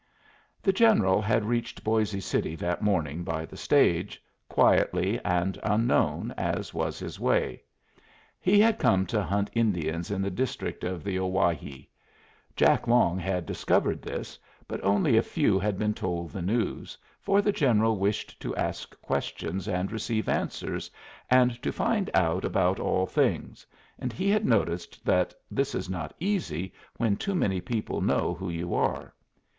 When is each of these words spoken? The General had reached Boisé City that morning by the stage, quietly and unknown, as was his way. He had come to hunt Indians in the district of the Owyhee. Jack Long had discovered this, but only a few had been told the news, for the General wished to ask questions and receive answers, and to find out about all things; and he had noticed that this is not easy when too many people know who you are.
The 0.63 0.73
General 0.73 1.21
had 1.21 1.45
reached 1.45 1.83
Boisé 1.83 2.23
City 2.23 2.55
that 2.55 2.81
morning 2.81 3.23
by 3.23 3.45
the 3.45 3.55
stage, 3.55 4.19
quietly 4.49 5.19
and 5.23 5.59
unknown, 5.61 6.33
as 6.39 6.73
was 6.73 6.97
his 6.97 7.19
way. 7.19 7.61
He 8.39 8.59
had 8.59 8.79
come 8.79 9.05
to 9.05 9.21
hunt 9.21 9.51
Indians 9.53 10.09
in 10.09 10.23
the 10.23 10.31
district 10.31 10.83
of 10.83 11.03
the 11.03 11.19
Owyhee. 11.19 11.85
Jack 12.55 12.87
Long 12.87 13.19
had 13.19 13.45
discovered 13.45 14.01
this, 14.01 14.39
but 14.67 14.83
only 14.83 15.17
a 15.17 15.21
few 15.21 15.59
had 15.59 15.77
been 15.77 15.93
told 15.93 16.31
the 16.31 16.41
news, 16.41 16.97
for 17.21 17.39
the 17.39 17.51
General 17.51 17.95
wished 17.99 18.39
to 18.39 18.55
ask 18.55 18.99
questions 19.03 19.67
and 19.67 19.91
receive 19.91 20.27
answers, 20.27 20.89
and 21.29 21.61
to 21.61 21.71
find 21.71 22.09
out 22.15 22.43
about 22.43 22.79
all 22.79 23.05
things; 23.05 23.67
and 23.99 24.11
he 24.11 24.31
had 24.31 24.47
noticed 24.47 25.05
that 25.05 25.35
this 25.51 25.75
is 25.75 25.91
not 25.91 26.11
easy 26.19 26.73
when 26.97 27.15
too 27.15 27.35
many 27.35 27.61
people 27.61 28.01
know 28.01 28.33
who 28.33 28.49
you 28.49 28.73
are. 28.73 29.13